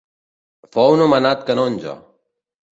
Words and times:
Fou 0.77 0.97
nomenat 1.03 1.45
canonge. 1.53 1.97